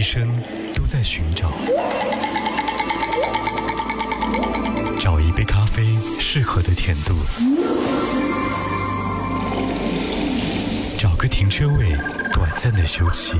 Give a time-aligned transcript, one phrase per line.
[0.00, 0.26] 一生
[0.74, 1.52] 都在寻找，
[4.98, 5.84] 找一杯咖啡
[6.18, 7.14] 适合的甜度，
[10.96, 11.94] 找个停车位
[12.32, 13.34] 短暂的休憩，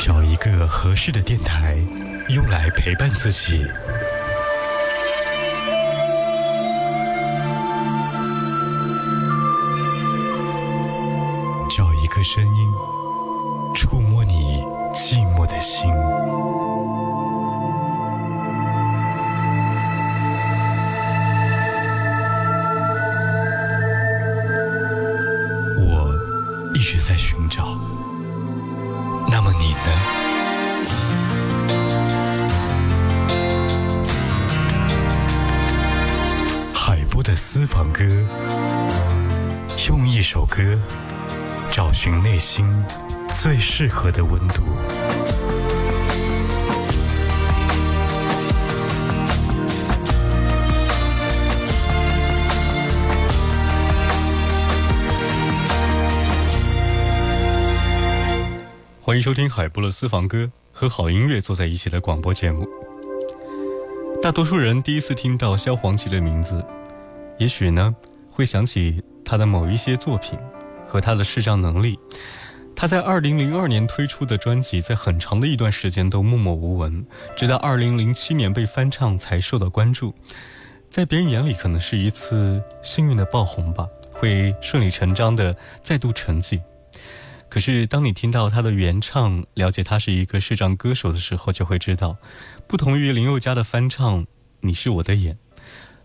[0.00, 1.76] 找一个合适的电台，
[2.30, 3.64] 用来陪伴自己。
[12.30, 12.70] 声音，
[13.74, 15.90] 触摸你寂寞的心。
[25.80, 26.12] 我
[26.74, 27.64] 一直在寻找，
[29.30, 29.78] 那么你呢？
[36.74, 38.04] 海波的私房歌，
[39.88, 40.78] 用一首歌。
[41.70, 42.66] 找寻内心
[43.40, 44.62] 最适合的温度。
[59.00, 62.68] 欢迎收听海波的私房歌，和好音乐坐在一起的广播节目。
[64.22, 66.64] 大多数人第一次听到萧煌奇的名字，
[67.38, 67.94] 也许呢
[68.32, 70.38] 会想起他的某一些作品。
[70.88, 71.98] 和他的视障能力，
[72.74, 80.14] 他在二零零二年推出的专辑，在很长的一段时间都默默无闻，直到二零零七年被翻唱才受到关注。
[80.88, 86.58] 在别人眼里，可能是一次幸运的爆红吧，会顺理成章的再度沉寂。
[87.50, 92.16] 可是，当你听到他的原唱，了解他是一个视障歌手的时候，就会知道，
[92.66, 94.22] 不同于林宥嘉的翻唱
[94.60, 95.34] 《你是我的眼》，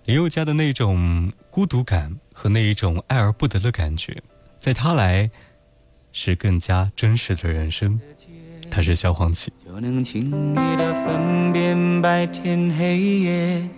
[0.05, 4.21] 林宥嘉的那种孤独感和那一种爱而不得的感觉。
[4.63, 5.29] 在他来，
[6.13, 7.99] 是更加真实的人生。
[8.71, 9.51] 他是萧煌奇。
[9.67, 13.69] 就能轻易的分辨白天黑夜，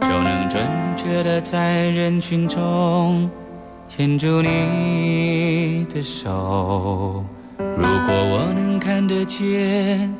[0.00, 3.30] 就能准确的在人群中
[3.86, 7.24] 牵住你的手。
[7.56, 10.12] 如果我能看得见，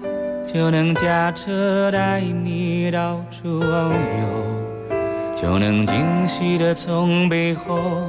[0.47, 8.09] 就能驾车带你到处遨游，就能惊喜的从背后。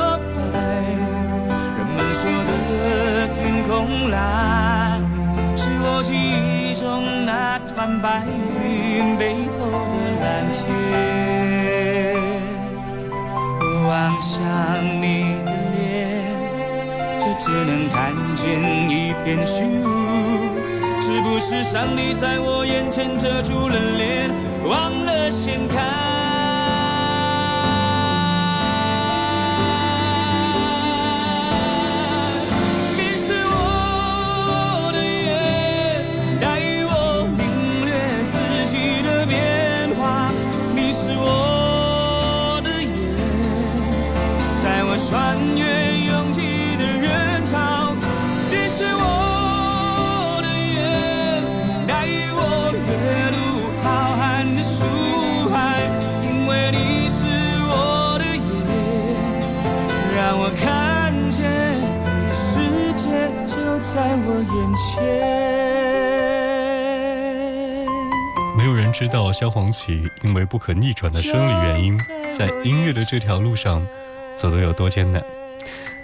[3.81, 5.01] 天空蓝，
[5.57, 8.21] 是我记忆中那团白
[8.63, 10.61] 云背后的蓝天。
[13.87, 14.39] 望向
[15.01, 15.81] 你的脸，
[17.19, 18.45] 就只能看见
[18.87, 19.89] 一片虚无。
[21.01, 24.29] 是不是上帝在我眼前遮住了脸，
[24.63, 26.10] 忘了掀开？
[45.11, 45.65] 穿越
[46.07, 46.39] 拥挤
[46.77, 47.91] 的人潮，
[48.49, 51.43] 你是我的眼，
[51.85, 53.35] 带我阅读
[53.83, 54.85] 浩瀚的书
[55.49, 55.83] 海。
[56.23, 57.27] 因为你是
[57.67, 58.39] 我的眼，
[60.15, 61.43] 让我看见
[62.25, 64.87] 这世界就在我眼前。
[68.55, 71.99] 没有人知道萧煌奇因为不可逆转的生理原因，
[72.31, 73.85] 在音乐的这条路上。
[74.41, 75.23] 走得有多艰难，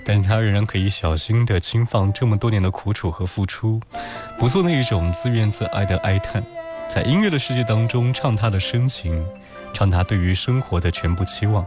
[0.06, 3.82] 但他仍然可以小心地轻放这么多年的苦楚和付出，
[4.38, 6.44] 不做那一种自怨自艾的哀叹，
[6.88, 9.26] 在音乐的世界当中唱他的深情，
[9.74, 11.66] 唱他对于生活的全部期望。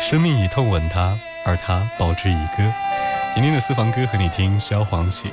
[0.00, 1.16] 生命以痛吻他，
[1.46, 2.72] 而他报之以歌。
[3.32, 5.30] 今天的私房歌和你听萧煌奇。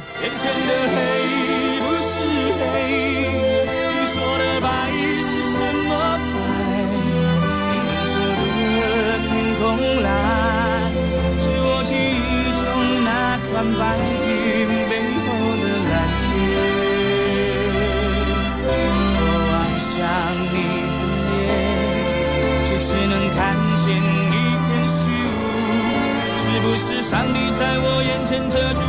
[26.79, 28.88] 是上帝在我眼前遮住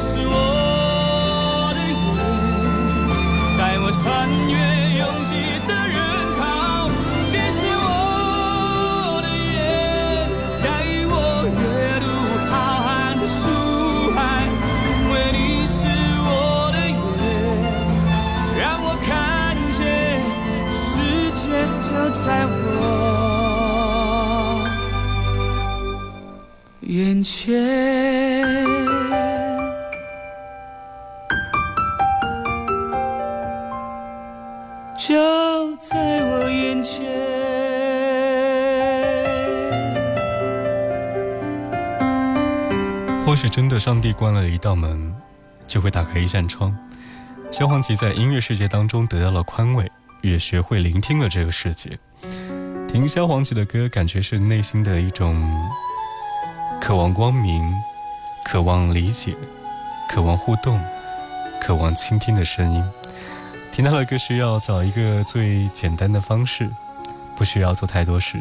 [0.00, 0.32] 你是我
[1.74, 1.92] 的眼，
[3.58, 4.02] 带我穿
[4.48, 4.56] 越
[4.96, 5.30] 拥挤
[5.68, 5.94] 的人
[6.32, 6.40] 潮。
[7.30, 9.60] 你是我的眼，
[10.64, 10.66] 带
[11.04, 11.12] 我
[11.44, 11.60] 阅
[12.00, 12.06] 读
[12.48, 12.50] 浩
[12.80, 12.88] 瀚
[13.20, 13.44] 的书
[14.16, 14.18] 海。
[14.88, 15.76] 因为你是
[16.24, 16.32] 我
[16.72, 16.98] 的眼，
[18.58, 19.12] 让我看
[19.70, 19.78] 见
[20.72, 20.88] 世
[21.34, 21.44] 界
[21.82, 21.88] 就
[22.24, 22.56] 在我
[26.80, 28.88] 眼前。
[43.40, 45.14] 许真的，上帝关了一道门，
[45.66, 46.76] 就会打开一扇窗。
[47.50, 49.90] 萧煌奇在音乐世界当中得到了宽慰，
[50.20, 51.98] 也学会聆听了这个世界。
[52.86, 55.42] 听萧煌奇的歌，感觉是内心的一种
[56.82, 57.74] 渴望光明、
[58.44, 59.34] 渴望理解、
[60.10, 60.78] 渴望互动、
[61.62, 62.84] 渴望倾听的声音。
[63.72, 66.68] 听他的歌需要找一个最简单的方式，
[67.36, 68.38] 不需要做太多事，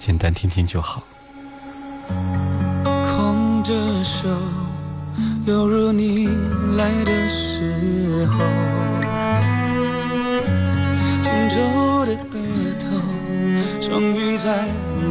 [0.00, 1.00] 简单听听就好。
[3.66, 3.74] 着
[4.04, 4.28] 手，
[5.44, 6.28] 犹如你
[6.76, 8.44] 来的时候，
[11.20, 12.36] 紧皱的额
[12.78, 12.86] 头，
[13.80, 14.68] 终于再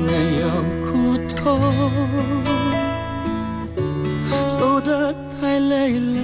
[0.07, 0.47] 没有
[0.85, 1.59] 苦痛，
[4.47, 6.21] 走得太累了。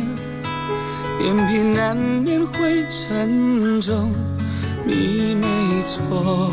[1.26, 4.10] 眼皮难免会沉重，
[4.86, 5.48] 你没
[5.84, 6.50] 错，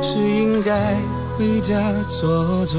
[0.00, 0.94] 是应该
[1.36, 1.74] 回家
[2.08, 2.78] 坐坐。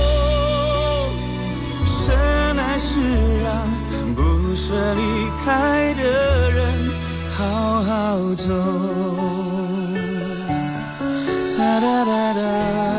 [4.63, 5.01] 舍离
[5.43, 6.91] 开的人
[7.35, 8.53] 好好走。
[11.57, 12.90] 哒哒哒哒。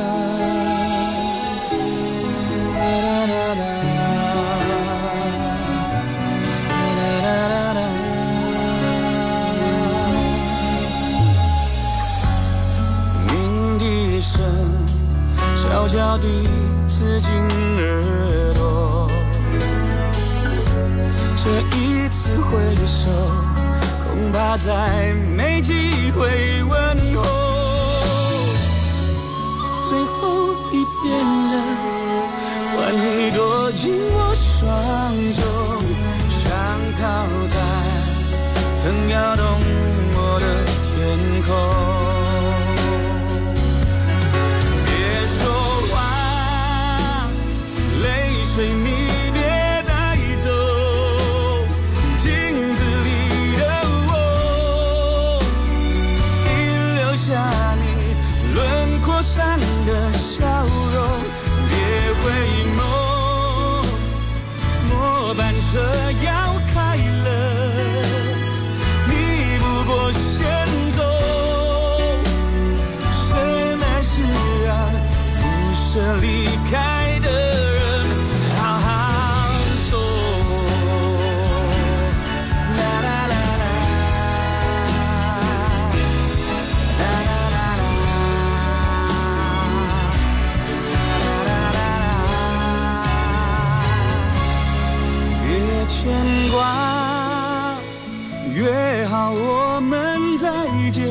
[98.62, 100.48] 约好我们再
[100.92, 101.04] 见，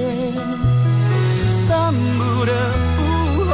[1.51, 2.53] 散步的
[2.97, 3.51] 午后，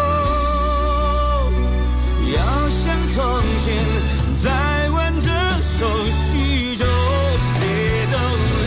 [2.32, 2.38] 要
[2.70, 3.66] 像从前，
[4.36, 5.27] 再挽着
[5.62, 6.86] 手叙旧，
[7.60, 7.66] 别
[8.12, 8.18] 逗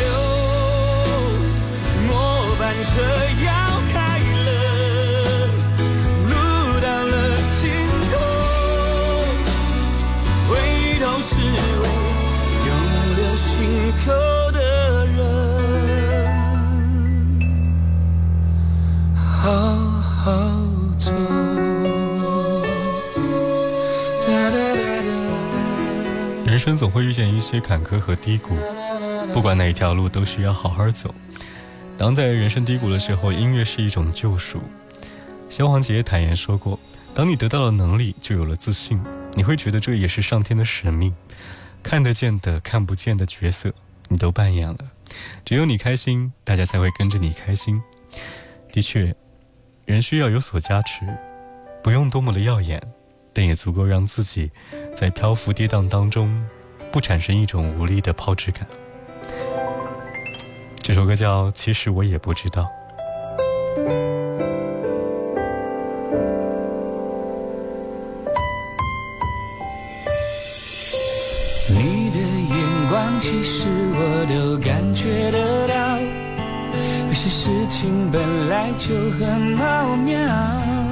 [0.00, 0.08] 留，
[2.08, 2.10] 末
[2.58, 2.90] 班车
[3.46, 3.60] 要。
[26.61, 28.55] 生总会遇见一些坎坷和低谷，
[29.33, 31.14] 不管哪一条路都需要好好走。
[31.97, 34.61] 当在人生低谷的时候，音乐是一种救赎。
[35.49, 36.79] 萧煌奇坦言说过
[37.14, 39.02] ：“当你得到了能力，就有了自信，
[39.33, 41.14] 你会觉得这也是上天的使命。
[41.83, 43.73] 看得见的、看不见的角色，
[44.09, 44.79] 你都扮演了。
[45.47, 47.83] 只有你开心，大家才会跟着你开心。
[48.71, 49.17] 的确，
[49.87, 51.00] 人需要有所加持，
[51.83, 52.81] 不用多么的耀眼。”
[53.32, 54.50] 但也足够让自己
[54.94, 56.44] 在漂浮跌宕当中，
[56.90, 58.66] 不产生一种无力的抛掷感。
[60.82, 62.62] 这首歌叫《其实我也不知道》。
[71.68, 76.00] 你的眼光，其实我都感觉得到，
[77.06, 80.89] 有些事情本来就很奥妙。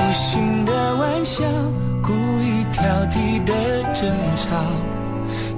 [0.00, 1.44] 无心的玩笑，
[2.02, 3.52] 故意挑剔的
[3.92, 4.56] 争吵，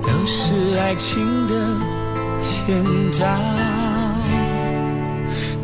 [0.02, 1.54] 都是爱情的
[2.40, 3.24] 前兆。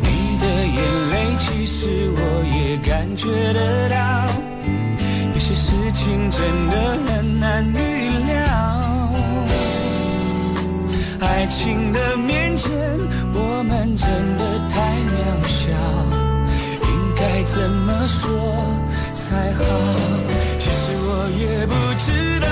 [0.01, 3.95] 你的眼泪，其实我也感觉得到，
[5.33, 8.37] 有些事情真的很难预料。
[11.19, 12.71] 爱情的面前，
[13.33, 14.07] 我们真
[14.37, 14.88] 的太。
[17.39, 18.27] 该怎么说
[19.13, 19.63] 才好？
[20.57, 22.47] 其实我也不知道，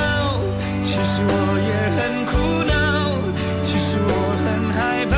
[0.85, 1.31] 其实我
[1.67, 2.31] 也很苦
[2.63, 2.71] 恼，
[3.65, 4.09] 其实我
[4.45, 5.13] 很害怕，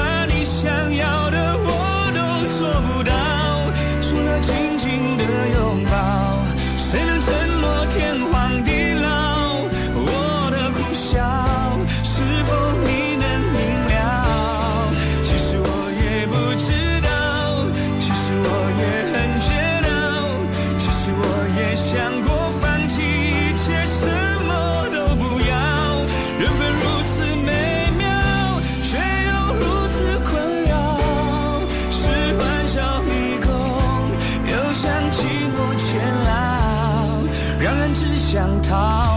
[38.32, 39.09] 想逃。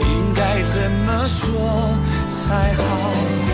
[0.00, 1.94] 应该怎么说
[2.28, 3.45] 才好？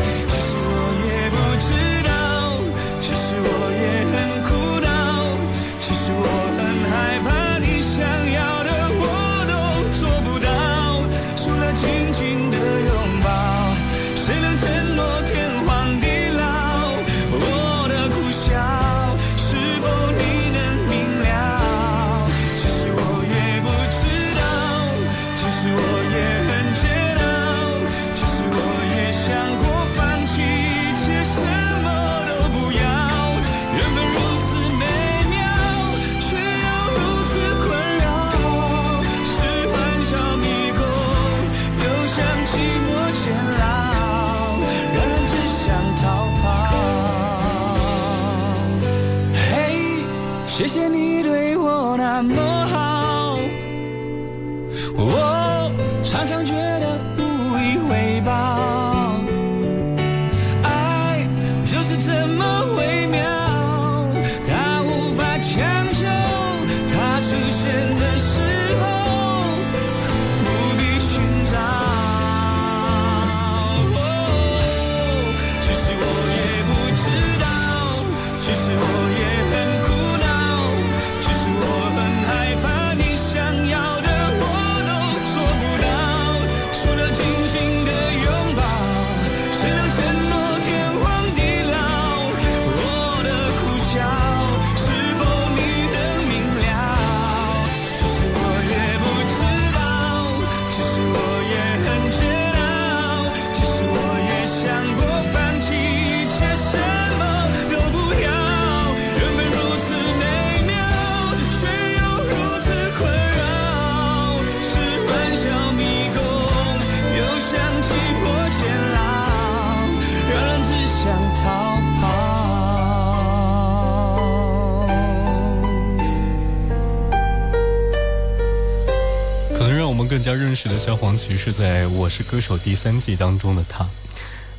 [129.93, 133.87] 我们更加认识的萧煌奇是在《我是歌手》第三季当中的他。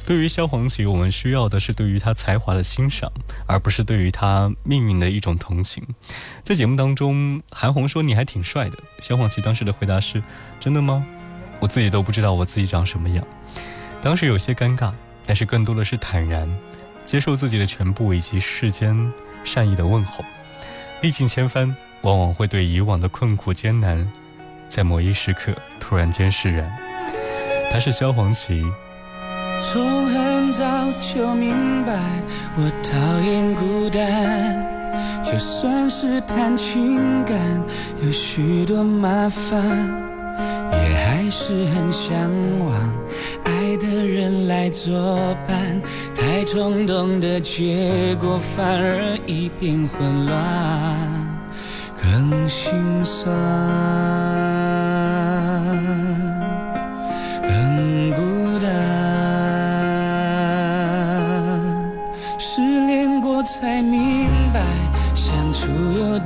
[0.06, 3.12] 对于萧煌奇，我们需要的是对于他才华的欣赏，
[3.48, 5.84] 而不是对于他命运的一种同情。
[6.44, 10.22] 在节目当中，韩红说你还挺帅的，萧煌奇当时的回答是：
[10.60, 11.04] 真的吗？
[11.60, 13.26] 我自己都不知道我自己长什么样。
[14.04, 14.94] 当时有些尴尬，
[15.26, 16.48] 但是更多的是坦然，
[17.04, 19.12] 接受自己的全部以及世间
[19.44, 20.24] 善意的问候。
[21.02, 24.08] 历尽千帆，往往会对以往的困苦艰难，
[24.68, 26.72] 在某一时刻突然间释然。
[27.72, 28.64] 他是萧煌奇。
[29.62, 30.64] 从很早
[31.00, 31.94] 就明白，
[32.58, 34.74] 我讨厌孤单。
[35.24, 37.36] 就算是谈情感，
[38.04, 39.64] 有许多麻烦，
[40.72, 42.14] 也还是很向
[42.60, 42.94] 往
[43.46, 45.82] 爱的人来作伴。
[46.14, 50.98] 太冲动的结果，反而一片混乱，
[52.00, 53.34] 更心酸。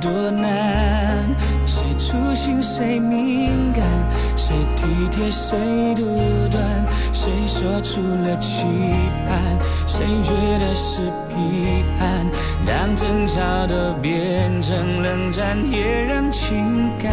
[0.00, 1.28] 多难，
[1.66, 3.84] 谁粗心谁敏感，
[4.36, 6.02] 谁体贴谁独
[6.50, 6.62] 断，
[7.12, 8.64] 谁说出了期
[9.26, 12.26] 盼，谁觉得是批判。
[12.66, 17.12] 当争吵都变成冷战，也让情感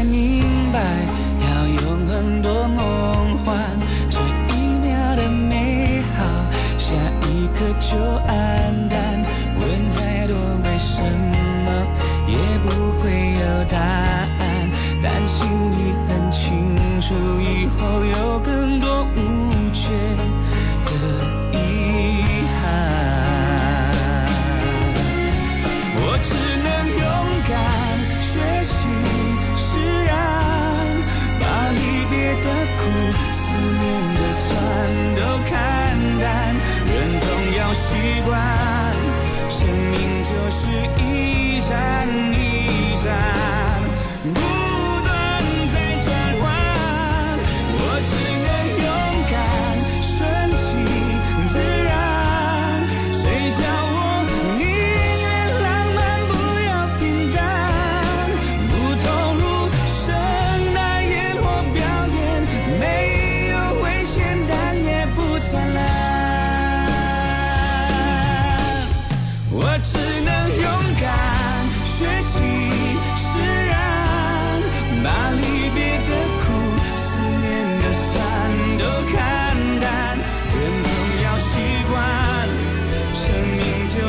[0.00, 0.80] 才明白，
[1.44, 3.68] 要永恒多梦幻，
[4.08, 4.18] 这
[4.54, 6.24] 一秒的美好，
[6.78, 6.94] 下
[7.28, 9.22] 一刻就黯淡。
[9.60, 10.34] 问再多
[10.64, 11.02] 为什
[11.66, 11.86] 么，
[12.26, 12.34] 也
[12.64, 14.70] 不会有答案。
[15.02, 19.90] 但心里很清楚，以后有更多无解
[35.16, 36.54] 都看淡。
[36.86, 38.79] 人总要习惯，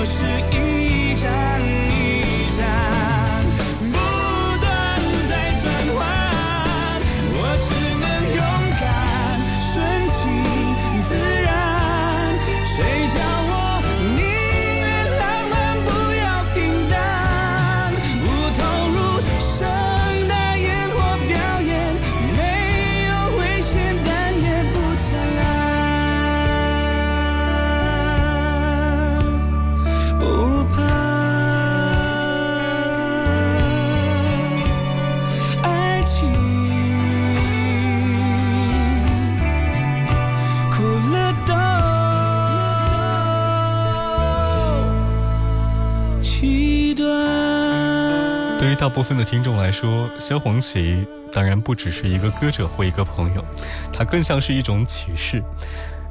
[0.01, 1.90] 就是一盏
[48.61, 53.43] 对于大部分的听众来说，萧煌奇当然不只是一个歌者或一个朋友，
[53.91, 55.43] 他更像是一种启示，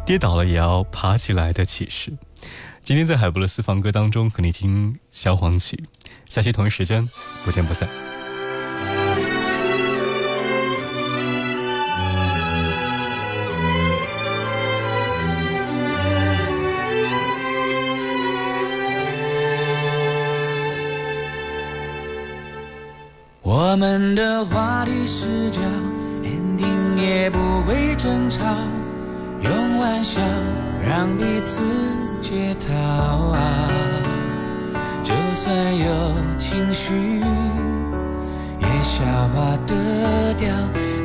[0.04, 2.12] 跌倒了也要爬起来的启示。
[2.82, 5.80] 今天在海博的私房歌当中，和你听萧煌奇，
[6.26, 7.08] 下期同一时间
[7.44, 7.88] 不见不散。
[23.70, 25.60] 我们的话题是叫
[26.24, 28.44] ending，也不会争吵，
[29.42, 30.20] 用玩笑
[30.84, 31.62] 让彼此
[32.20, 33.36] 解套。
[35.04, 35.86] 就算有
[36.36, 37.20] 情绪，
[38.58, 40.48] 也消化得掉。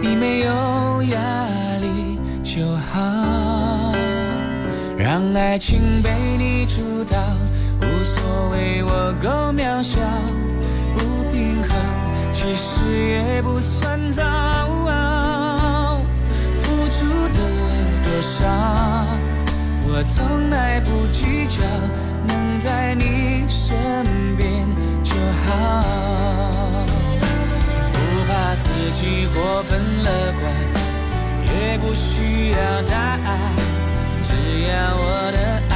[0.01, 1.47] 你没有压
[1.79, 3.93] 力就好，
[4.97, 7.15] 让爱情被你主导，
[7.79, 9.99] 无所谓我够渺小，
[12.57, 14.23] 其实也不算早，
[16.53, 17.39] 付出的
[18.01, 18.45] 多少，
[19.83, 21.61] 我从来不计较，
[22.25, 24.05] 能在你身
[24.37, 24.65] 边
[25.03, 25.13] 就
[25.43, 25.83] 好。
[27.91, 30.41] 不怕自己过分乐观，
[31.53, 33.51] 也不需要答案，
[34.23, 34.31] 只
[34.69, 35.37] 要我的